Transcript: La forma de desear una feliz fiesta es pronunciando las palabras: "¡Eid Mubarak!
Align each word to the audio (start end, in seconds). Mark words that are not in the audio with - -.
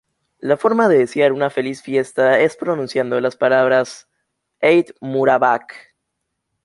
La 0.39 0.57
forma 0.57 0.87
de 0.87 0.97
desear 0.97 1.31
una 1.31 1.51
feliz 1.51 1.83
fiesta 1.83 2.39
es 2.39 2.57
pronunciando 2.57 3.21
las 3.21 3.35
palabras: 3.35 4.09
"¡Eid 4.59 4.89
Mubarak! 4.99 5.93